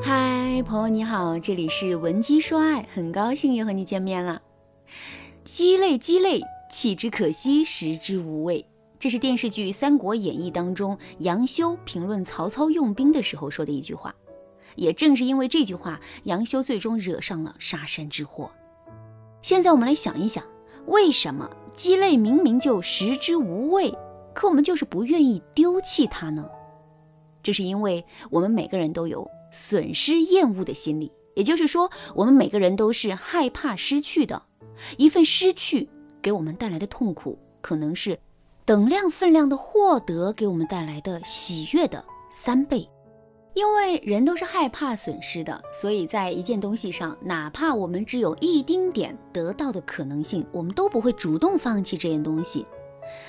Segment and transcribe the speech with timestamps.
[0.00, 4.40] 嗨，朋友你好，这里是文姬说爱，很高兴又和你见面了。
[5.44, 6.40] 鸡肋鸡肋，
[6.70, 8.64] 弃之可惜，食之无味。
[8.98, 14.14] 这是电视剧《三国演义》当中杨修评论曹操用兵的时候说的一句话。
[14.76, 18.50] 也正是因为这句话，杨修最终惹上了杀身之祸。
[19.42, 20.44] 现在我们来想一想，
[20.86, 23.92] 为什么鸡肋明明就食之无味，
[24.32, 26.48] 可我们就是不愿意丢弃它呢？
[27.42, 29.28] 这是因为我们每个人都有。
[29.52, 34.42] 损失厌恶的心理，也就是说，我们每个人都是害怕失去的。
[34.96, 35.88] 一份失去
[36.22, 38.18] 给我们带来的痛苦，可能是
[38.64, 42.88] 等量分量的获得给我们带来的喜悦的三倍。
[43.54, 52.64] 因为人都是害怕损失的，所以在一件东西上，哪怕我们只有一丁点得到的可能性，我们都不会主动放弃这件东西。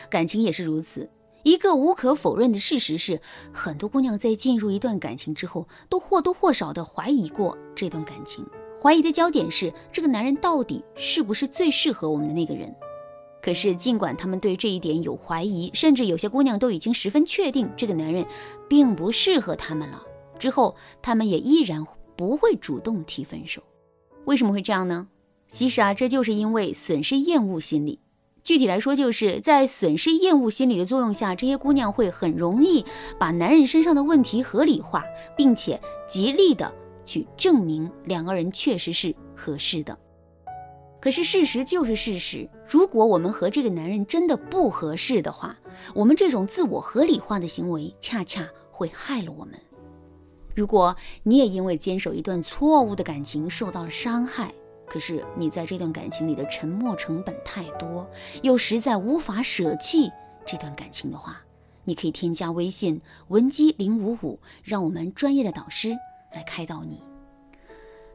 [0.07, 1.09] 感情也是如此。
[1.43, 3.21] 一个无可否认的事实是，
[3.53, 8.45] 很多姑娘在进入一段感情之后，都或多或少的怀疑过这段感情。
[8.81, 12.73] 怀疑的焦点是这个男人到底是不是最适合我们的那个人。
[13.41, 18.25] 可是，尽管他们对这一点有怀疑，甚至有些姑娘都已经十分确定这个男人
[18.67, 20.03] 并不适合他们了，
[20.37, 21.85] 之后他们也依然
[22.17, 23.63] 不会主动提分手。
[24.25, 25.07] 为什么会这样呢？
[25.47, 27.99] 其实啊，这就是因为损失厌恶心理。
[28.43, 32.85] 具体来说，就是在损失厌恶心理的作用下，这些姑娘会很容易
[33.19, 35.03] 把男人身上的问题合理化，
[35.35, 36.73] 并且极力的
[37.03, 39.97] 去证明两个人确实是合适的。
[41.01, 45.57] 可是事实就是事实，如果我们和这个男人真的不合适的话，
[45.93, 49.53] 我们这种自我合理化的行为恰恰会害了我们。
[50.55, 50.93] 如果
[51.23, 54.53] 你也因为坚守一段错误的感情受到了伤害，
[54.89, 58.09] 可是你在这段感情里的沉默成本太多，
[58.41, 60.11] 又实在无法舍弃
[60.45, 61.41] 这段感情的话，
[61.85, 65.95] 你可以添加微信文姬零五五，让我们专业的导师
[66.33, 67.03] 来开导你。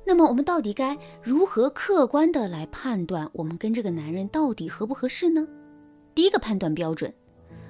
[0.05, 5.47] 那么我们到底该如何客观的来判断我们跟这个男人到底合不合适呢？
[6.15, 7.15] 第一个判断标准，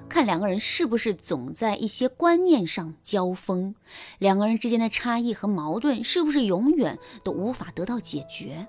[0.09, 3.73] 看两个人是不是总在一些观念上交锋，
[4.19, 8.67] 两个人之间的差异和矛盾是不是永远都无法得到解决。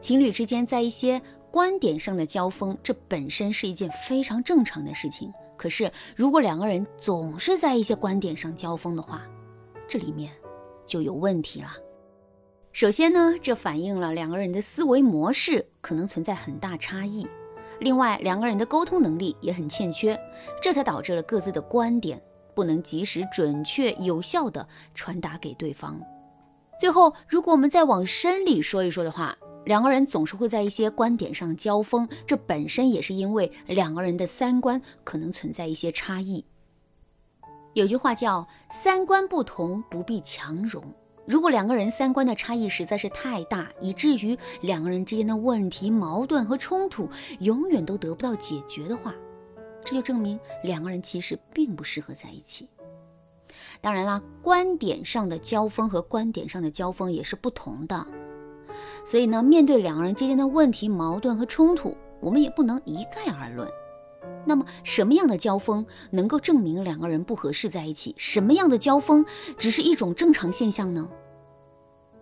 [0.00, 1.20] 情侣之间在一些
[1.50, 5.32] 观点上的交锋，这本身是一件非常正常的事情。
[5.56, 9.22] 可是，如果两个人总是在一些观点上交锋的话，
[9.88, 10.30] 这里面
[10.86, 11.68] 就有问题了。
[12.72, 17.26] 首先呢，这反映了两个人的思维模式可能存在很大差异；
[17.80, 20.18] 另外，两个人的沟通能力也很欠缺，
[20.60, 22.22] 这才导致了各自的观点
[22.54, 25.98] 不能及时、准确、有效地传达给对方。
[26.78, 29.34] 最后，如果我们再往深里说一说的话，
[29.66, 36.44] 两个人总是会在一些观点上交锋，这本身也是因为两个人的三观可能存在一些差异。
[37.74, 40.82] 有句话叫“三观不同不必强融”，
[41.26, 47.10] 如果两个人三观的差异实在是太大，以至于两个人之间的问题、矛盾和冲突
[47.40, 49.12] 永远都得不到解决的话，
[49.84, 52.68] 这就证明两个人其实并不适合在一起。
[53.80, 58.06] 当然啦，观点上的交锋和观点上的交锋也是不同的。
[59.04, 63.68] 所以呢，面对两个人之间的问题、矛盾和冲突，我们也不能一概而论。
[64.44, 68.14] 那么，什么样的交锋能够证明两个人不合适在一起？
[68.16, 69.24] 什么样的交锋
[69.58, 71.08] 只是一种正常现象呢？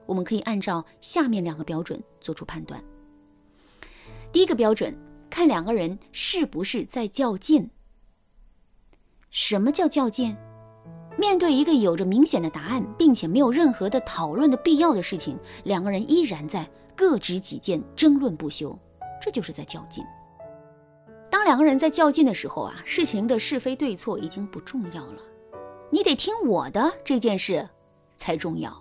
[0.07, 2.83] 我们可以按照下面两个标准做出判断。
[4.33, 4.95] 第一个标准，
[5.31, 7.71] 看两个人是不是在较劲。
[9.31, 10.37] 什么叫较劲？
[11.17, 18.77] 面对一个有着明显的答案，并且没有任何的讨论的必要的事情，两个人依然在各执己见、争论不休，
[19.23, 20.05] 这就是在较劲。
[21.31, 25.23] 当两个人在较劲的时候啊，事情的是非对错已经不重要了，
[25.91, 27.69] 你得听我的这件事
[28.17, 28.77] 才重要。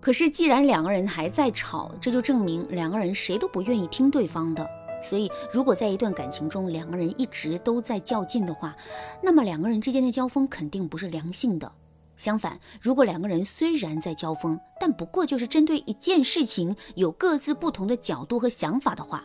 [0.00, 4.68] 可是既然两个人还在吵，这就证明两个人谁都不愿意听对方的。
[5.08, 8.74] 所以，如果在一段感情中，两个人一直都在较劲的话，
[9.22, 11.70] 那么两个人之间的交锋肯定不是良性的。
[12.16, 19.24] 相反，如果两个人虽然在交锋，但不过就是针对一件事情有各自不同的角度和想法的话，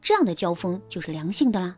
[0.00, 1.76] 这样的交锋就是良性的啦。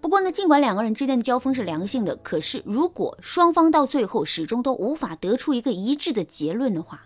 [0.00, 7.02] 不过呢，尽管两个人之间的交锋是良性的，可是如果双方到最后始终都无法得出一个一致的结论的话，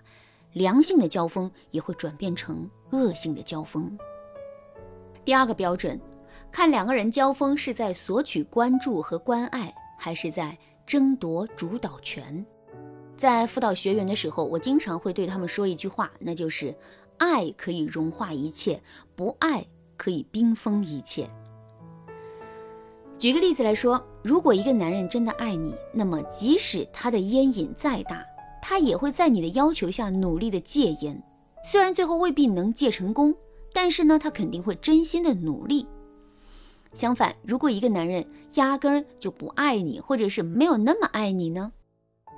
[0.54, 3.96] 良性的交锋也会转变成恶性的交锋。
[5.28, 6.00] 第二个标准，
[6.50, 12.42] 看两个人交锋是在索取关注和关爱，还是在争夺主导权。
[13.14, 16.74] 在辅导学员的时候，我经常会对他们说一句话，那就是
[17.20, 18.80] “爱可以融化一切，
[19.14, 19.62] 不爱
[19.98, 21.28] 可以冰封一切”。
[23.18, 28.24] 举个例子来说，如果一个男人真的爱你，那么即使他的烟瘾再大，
[28.62, 31.22] 他也会在你的要求下努力的戒烟，
[31.62, 33.34] 虽然最后未必能戒成功，
[33.80, 35.86] 但是呢，他肯定会真心的努力。
[36.94, 41.70] 相反，如果一个男人压根儿就不爱你，或者是没有那么爱你呢？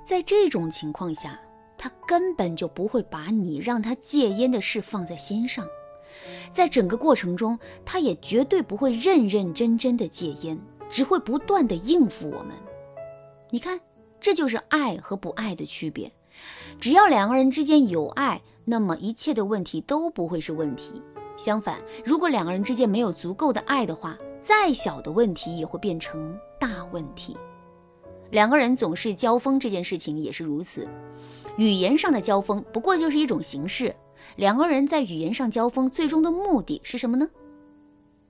[0.05, 1.39] 在这种情况下，
[1.79, 5.65] 他根本就不会把你让他戒烟的事放在心上，
[6.51, 10.55] 在整个过程中，他也绝对不会认认真真的戒烟，
[10.91, 12.55] 只会不断的应付我们。
[13.49, 13.81] 你看，
[14.19, 16.11] 这就是爱和不爱的区别。
[16.79, 21.01] 只要两个人之间有爱，那么一切的问题都不会是问题。
[21.37, 27.37] 相反，如果两个人之间没有足够的爱的话，再小的问题也会变成大问题。
[28.29, 30.87] 两个人总是交锋这件事情也是如此。
[31.57, 33.93] 语言上的交锋不过就是一种形式。
[34.35, 37.29] 两个人在语言上交锋，最终的目的是什么呢？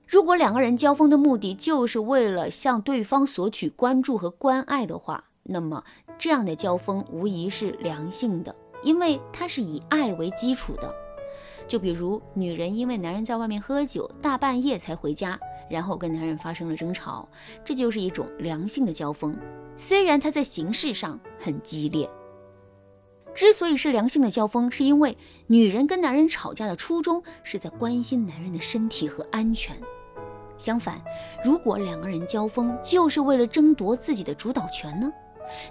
[0.06, 5.84] 如果两个人交锋的目的就是为了向对方索取关注和关爱的话，那么
[6.18, 10.94] 这样的交锋无疑是良性的，因为它是以爱为基础的。
[11.72, 15.40] 就比如女人因为男人在外面喝酒，大半夜才回家。
[15.70, 17.26] 然后跟男人发生了争吵，
[17.64, 19.34] 这就是一种良性的交锋，
[19.74, 22.10] 虽然它在形式上很激烈。
[23.34, 25.16] 之所以是良性的交锋，是因为
[25.46, 29.74] 女人跟男人吵架的初衷是在关心男人的身体和安全。
[30.58, 31.02] 相反，
[31.42, 35.10] 如果两个人交锋就是为了争夺自己的主导权呢？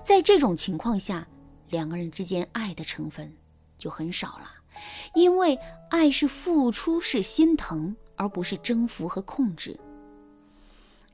[0.04, 1.28] 在这种情况下，
[1.70, 3.32] 两个人之间爱的成分
[3.78, 4.50] 就很少了，
[5.14, 5.58] 因为
[5.90, 9.80] 爱是付出，是心疼，而不是征服和控制。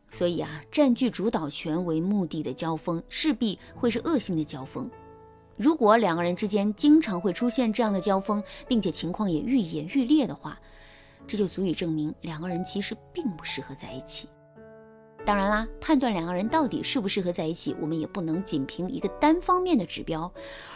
[0.09, 4.89] 所以啊，占据主导权为目的的交锋势必会是恶性的交锋。
[5.57, 10.57] 如果两个人之间经常会出现这样的交锋，并且情况也愈演愈烈的话，
[11.27, 14.29] 这就足以证明两个人其实并不适合在一起。
[15.27, 20.31] 当然啦，判断两个人到底适不适合在一起，我们也不能仅凭一个单方面的指标，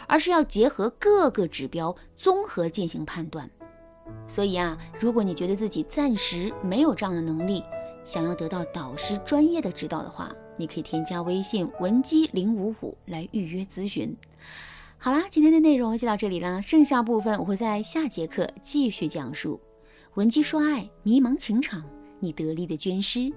[0.06, 3.48] 而是要结合各个指标综合进行判断。
[4.26, 7.64] 所以啊，如果你觉得自己暂时没有这样的能力，
[8.04, 14.14] 想要得到导师专业的指导的话，你可以添加微信文姬零五五来预约咨询。
[14.98, 19.58] 好啦，今天的内容就到这里啦，剩下部分我会在下节课继续讲述。
[20.12, 21.82] 文姬说爱，迷茫情场，
[22.20, 23.32] 你得力的军师。